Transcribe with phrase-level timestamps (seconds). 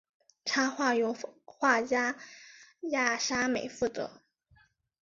[0.45, 1.15] 插画由
[1.45, 2.15] 画家
[2.89, 4.19] 亚沙美负责。